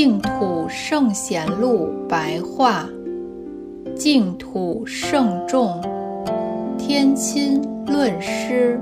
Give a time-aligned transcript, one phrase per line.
[0.00, 2.88] 净土圣贤录白话，
[3.96, 5.82] 净土圣众，
[6.78, 8.80] 天亲论师，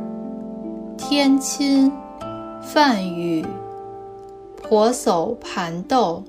[0.99, 1.91] 天亲，
[2.61, 3.43] 梵语，
[4.63, 6.23] 婆叟盘豆，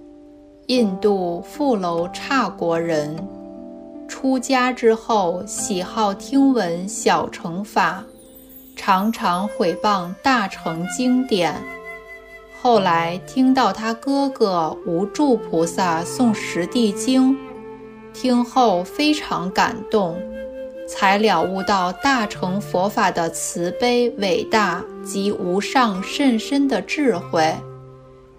[0.68, 3.14] 印度富楼刹国人。
[4.08, 8.06] 出家之后，喜好听闻小乘法，
[8.74, 11.54] 常常毁谤大乘经典。
[12.60, 17.34] 后来听到他哥哥无著菩萨诵《十地经》，
[18.14, 20.20] 听后非常感动，
[20.88, 27.56] 才了悟到大乘佛法的慈悲伟大及无上甚深的智慧。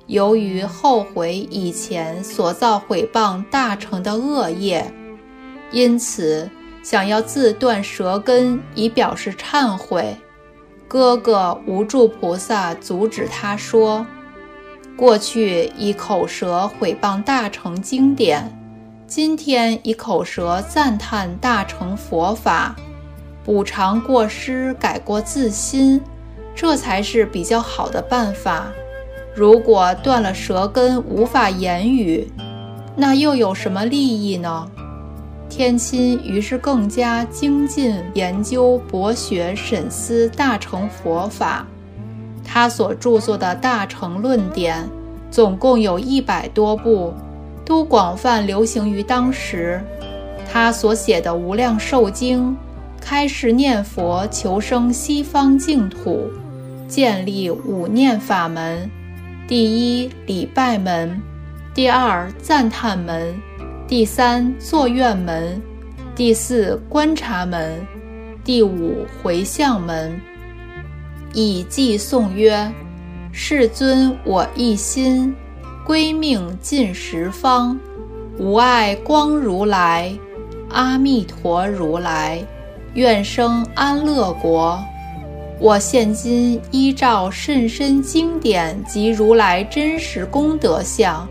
[0.09, 4.93] 由于后悔以前所造毁谤大乘的恶业，
[5.71, 6.51] 因此
[6.83, 10.17] 想要自断舌根以表示忏悔。
[10.89, 14.07] 哥哥无助菩萨阻止他说
[14.97, 18.59] ：“过去以口舌毁谤大乘经典，
[19.07, 22.75] 今天以口舌赞叹大乘佛法，
[23.45, 26.01] 补偿过失，改过自新，
[26.55, 28.69] 这才是比较好的办法。
[29.37, 32.33] 如果断了舌根，无法言语，
[32.97, 34.71] 那又有什么利益呢？”
[35.49, 41.67] 天亲于是更加精进研究、博学审思大乘佛法。
[42.45, 44.85] 他所著作的《大乘论点》
[45.31, 47.13] 总共有一百多部，
[47.65, 49.81] 都广泛流行于当时。
[50.51, 52.53] 他所写的《无量寿经》，
[53.01, 56.31] 开示念佛求生西方净土，
[56.89, 58.91] 建立五念法门：
[59.47, 61.21] 第一礼拜门，
[61.75, 63.35] 第二赞叹门。
[63.89, 65.59] 第三坐院门，
[66.15, 67.81] 第四观察门，
[68.45, 70.21] 第五回向门。
[71.33, 72.71] 以偈颂曰
[73.33, 75.35] ：“世尊，我一心
[75.87, 77.81] 归命尽十方，
[78.39, 80.13] 无碍光如来，
[80.69, 82.45] 阿弥陀如来，
[82.93, 84.79] 愿生安乐国。
[85.59, 91.27] 我现今依照甚深经典及如来真实功德相。”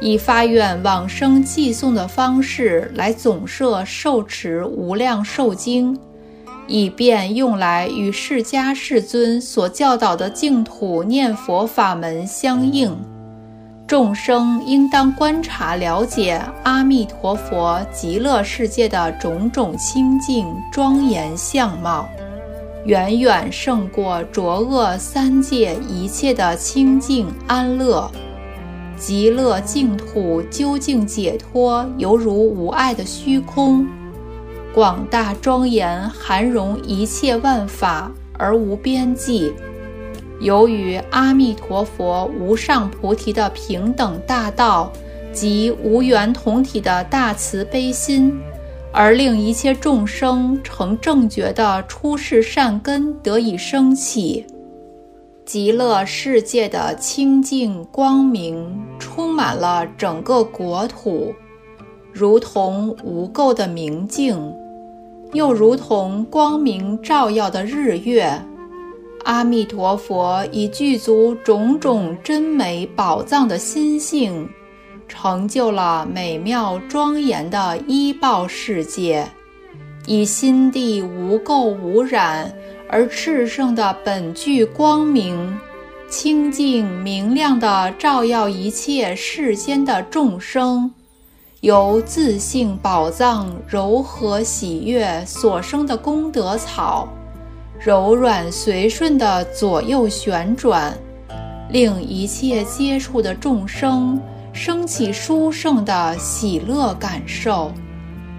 [0.00, 5.98] 以发愿往生寄送的方式来总摄受持无量寿经，
[6.66, 12.96] 以便用来与释迦世尊所教导的净土念佛法门相应。
[13.86, 22.08] 众生应当观察了解阿弥陀佛极乐世界的种种清净庄严相貌，
[22.84, 28.10] 远远胜过浊恶三界一切的清净安乐。
[28.96, 33.86] 极乐净土究竟解脱，犹如无碍的虚空，
[34.74, 39.52] 广大庄严，含容一切万法而无边际。
[40.40, 44.92] 由于阿弥陀佛无上菩提的平等大道
[45.32, 48.38] 及无缘同体的大慈悲心，
[48.92, 54.46] 而令一切众生成正觉的出世善根得以升起。
[55.46, 61.32] 极乐世界的清净光明充满了整个国土，
[62.12, 64.36] 如同无垢的明镜，
[65.32, 68.28] 又如同光明照耀的日月。
[69.22, 74.48] 阿弥陀佛以具足种种真美宝藏的心性，
[75.06, 79.24] 成就了美妙庄严的依报世界，
[80.06, 82.52] 以心地无垢无染。
[82.88, 85.58] 而炽盛的本具光明，
[86.08, 90.90] 清净明亮地照耀一切世间的众生，
[91.60, 97.08] 由自性宝藏柔和喜悦所生的功德草，
[97.78, 100.96] 柔软随顺地左右旋转，
[101.70, 104.20] 令一切接触的众生
[104.52, 107.72] 升起殊胜的喜乐感受。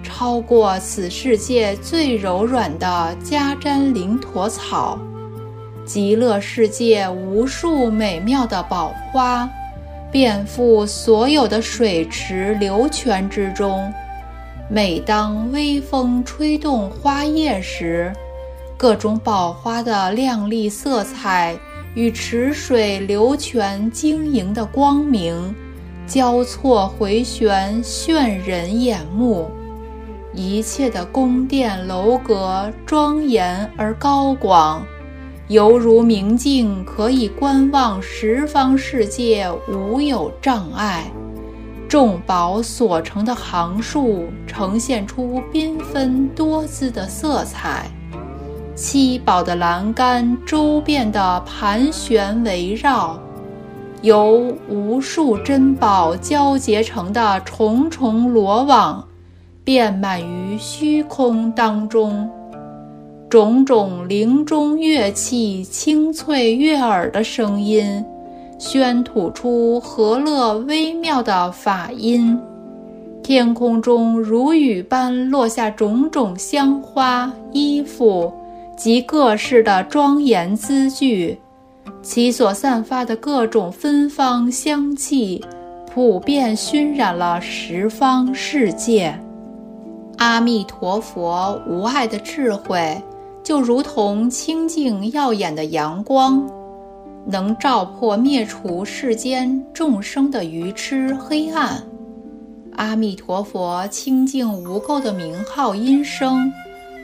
[0.07, 4.97] 超过此世界最柔软的迦旃灵陀草，
[5.85, 9.47] 极乐世界无数美妙的宝花，
[10.09, 13.93] 遍覆所有的水池流泉之中。
[14.69, 18.11] 每当微风吹动花叶时，
[18.77, 21.55] 各种宝花的亮丽色彩
[21.93, 25.53] 与池水流泉晶莹的光明
[26.07, 29.51] 交错回旋，炫人眼目。
[30.37, 34.85] 一切的宫殿楼阁庄严而高广，
[35.47, 41.11] 犹如明镜，可以观望十方世界，无有障碍。
[41.89, 47.89] 众宝所成的行树呈现出缤纷多姿的色彩，
[48.75, 53.19] 七宝的栏杆周遍的盘旋围绕，
[54.03, 59.06] 由无数珍宝交结成的重重罗网，
[59.67, 62.29] 遍满于虚空当中。
[63.29, 68.01] 种种铃钟乐器清脆悦耳的声音，
[68.57, 72.39] 宣吐出和乐微妙的法音。
[73.21, 78.33] 天空中如雨般落下种种香花、衣服
[78.77, 81.37] 及各式的庄严资具，
[82.01, 85.43] 其所散发的各种芬芳香气，
[85.93, 89.13] 普遍熏染了十方世界。
[90.17, 93.01] 阿弥陀佛无碍的智慧。
[93.43, 96.45] 就如同清净耀眼的阳光，
[97.25, 101.81] 能照破灭除世间众生的愚痴黑暗。
[102.75, 106.51] 阿弥陀佛清净无垢的名号音声，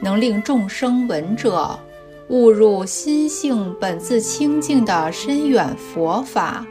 [0.02, 1.78] 能令众生闻者
[2.28, 6.66] 悟入心性本自清净的深远佛法，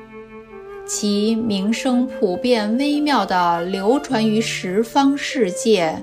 [0.86, 5.98] 其名声普遍微妙地流传于十方世界。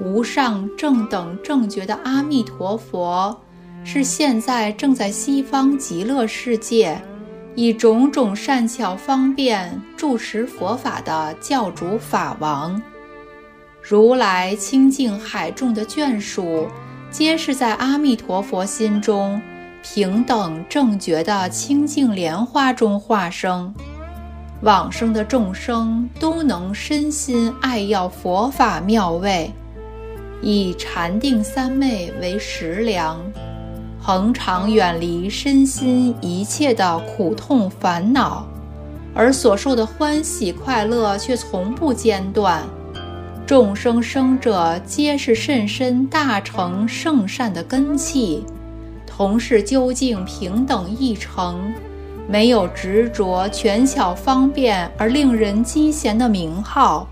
[0.00, 3.36] 无上正等正觉的阿弥陀佛，
[3.84, 7.00] 是现在正在西方极乐世界，
[7.54, 12.80] 以种种善巧方便住持佛法的教主法王。
[13.80, 16.66] 如来清净海众的眷属，
[17.10, 19.40] 皆是在阿弥陀佛心中
[19.82, 23.72] 平等正觉的清净莲花中化生。
[24.62, 29.52] 往生的众生都能身心爱要佛法妙味。
[30.42, 33.20] 以禅定三昧为食粮，
[34.00, 38.46] 恒常远离身心一切的苦痛烦恼，
[39.14, 42.62] 而所受的欢喜快乐却从不间断。
[43.46, 48.44] 众生生者皆是甚深大成圣善的根器，
[49.06, 51.72] 同是究竟平等一成，
[52.28, 57.08] 没有执着权巧方便而令人讥嫌的名号。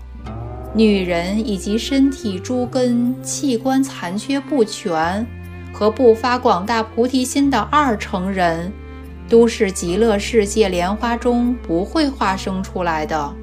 [0.75, 5.25] 女人以及身体诸根器官残缺不全
[5.71, 8.69] 和不发广大菩提心的二成人，
[9.29, 13.33] 都是极乐世界莲花中不会化生出来的。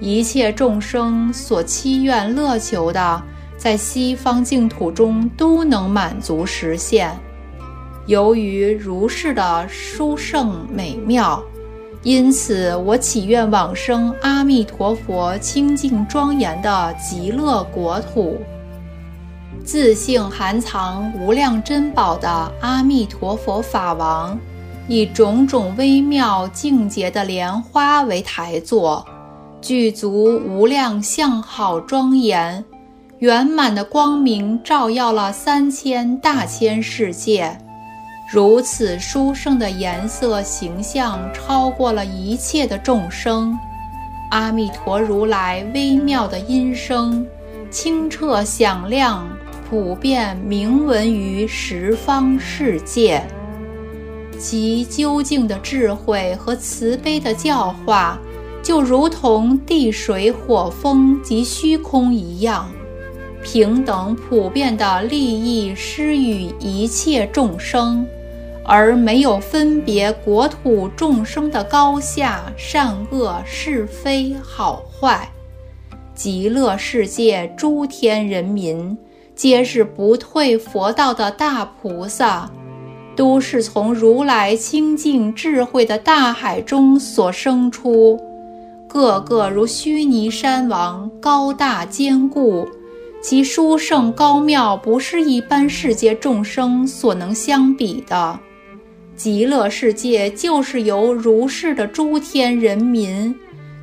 [0.00, 3.22] 一切众生所期愿乐求的，
[3.56, 7.18] 在西方净土中都能满足实现。
[8.06, 11.42] 由于如是的殊胜美妙。
[12.04, 18.36] 因此，我祈愿往生阿弥陀佛清净庄严的极乐国土。
[19.64, 22.28] 自性含藏无量珍宝的
[22.60, 24.38] 阿弥陀佛法王，
[24.86, 29.02] 以种种微妙净洁的莲花为台座，
[29.62, 32.62] 具足无量相好庄严，
[33.20, 37.58] 圆满的光明照耀了三千大千世界。
[38.26, 43.56] 如此殊胜的颜色形象，超过了一切的众生。
[44.30, 47.24] 阿弥陀如来微妙的音声，
[47.70, 49.28] 清澈响亮，
[49.68, 53.22] 普遍名闻于十方世界。
[54.38, 58.18] 其究竟的智慧和慈悲的教化，
[58.62, 62.68] 就如同地水火风及虚空一样，
[63.44, 68.04] 平等普遍的利益施予一切众生。
[68.66, 75.28] 而没有分别国土众生的高下、善恶、是非好坏，
[76.14, 78.96] 极乐世界诸天人民，
[79.36, 82.50] 皆是不退佛道的大菩萨，
[83.14, 88.18] 都是从如来清净智慧的大海中所生出，
[88.88, 92.66] 个个如须弥山王，高大坚固，
[93.24, 98.38] 其殊胜高妙，不是一般世界众生所能相比的。
[99.16, 103.34] 极乐世界就是由如是的诸天人民，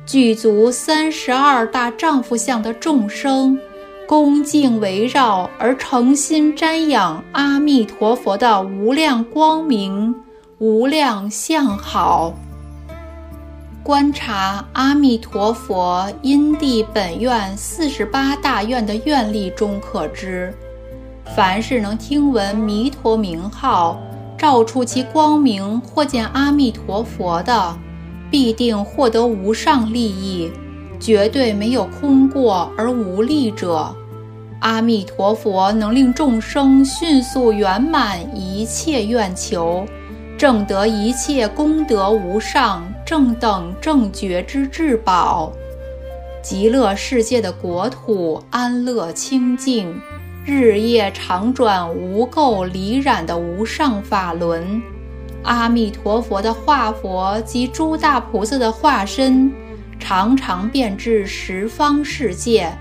[0.06, 3.58] 具足三十二大丈夫相的众生，
[4.06, 10.14] 恭敬围绕而诚心瞻仰阿弥陀佛的无量光明、
[10.58, 12.32] 无量相好。
[13.84, 20.54] 观察阿弥陀佛因地本愿四十八大愿的愿力中可知，
[21.34, 23.98] 凡是能听闻弥陀名号。
[24.38, 27.76] 照出其光明，或见阿弥陀佛的，
[28.28, 30.50] 必定获得无上利益，
[30.98, 33.94] 绝对没有空过而无利者。
[34.60, 39.86] 阿弥陀佛能令众生迅速圆满一切愿求，
[40.36, 45.52] 正得一切功德无上正等正觉之至宝。
[46.42, 49.94] 极乐世界的国土安乐清净。
[50.44, 54.82] 日夜常转无垢离染的无上法轮，
[55.44, 59.52] 阿弥陀佛的化佛及诸大菩萨的化身，
[60.00, 62.76] 常常遍至十方世界，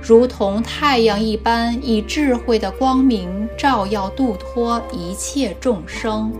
[0.00, 6.32] 如同太阳一般，以智慧的光明照耀度脱一切众生。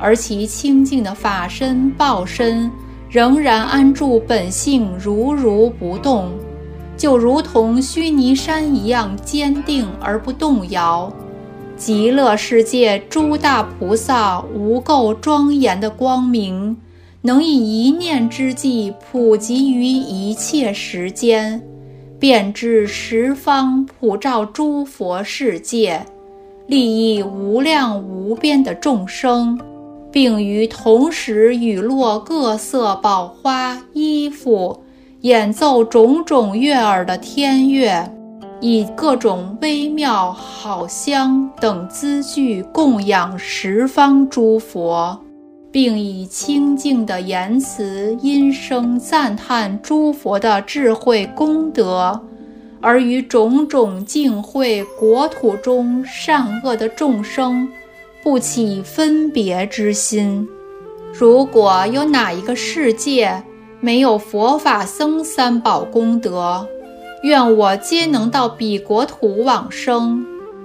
[0.00, 2.70] 而其清净的法身、报身，
[3.08, 6.30] 仍然安住本性，如如不动，
[6.96, 11.12] 就如同须弥山一样坚定而不动摇。
[11.76, 16.76] 极乐世界诸大菩萨无垢庄严的光明，
[17.22, 21.62] 能以一念之际普及于一切时间，
[22.18, 26.04] 遍至十方，普照诸佛世界，
[26.66, 29.58] 利益无量无边的众生，
[30.12, 34.82] 并于同时雨落各色宝花衣服，
[35.20, 38.10] 演奏种种悦耳的天乐。
[38.62, 45.18] 以各种微妙好香等资具供养十方诸佛，
[45.72, 52.20] 并以清净的言辞音声赞叹诸佛的智慧功德，
[52.82, 57.66] 而于种种净秽国土中善恶的众生，
[58.22, 60.48] 不起分别之心。
[61.12, 63.42] 如果有哪一个世界
[63.80, 66.66] 没有佛法僧三宝功德，
[67.22, 70.24] 愿我皆能到彼国土往生，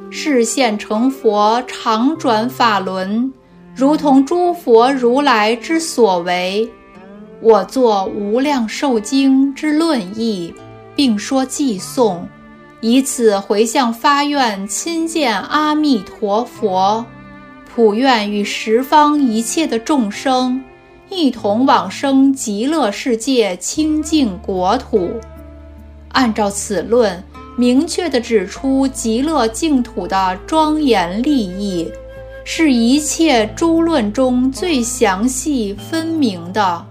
[0.09, 3.31] 视现成佛，常转法轮，
[3.75, 6.69] 如同诸佛如来之所为。
[7.41, 10.53] 我作无量寿经之论义，
[10.95, 12.19] 并说偈诵，
[12.81, 17.05] 以此回向发愿，亲见阿弥陀佛，
[17.75, 20.63] 普愿与十方一切的众生，
[21.09, 25.11] 一同往生极乐世界清净国土。
[26.13, 27.21] 按照此论，
[27.57, 31.91] 明确地指出极乐净土的庄严利益，
[32.45, 36.85] 是一切诸论中最详细分明的。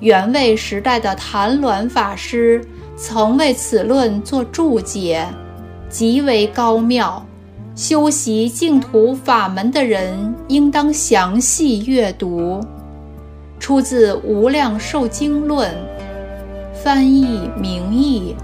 [0.00, 2.62] 元魏时代的昙鸾法师
[2.98, 5.26] 曾为此论作注解，
[5.88, 7.25] 极为高妙。
[7.76, 12.60] 修习净土法门的人应当详细阅读。
[13.60, 15.70] 出自《无量寿经论》。
[16.86, 18.36] 翻译名义。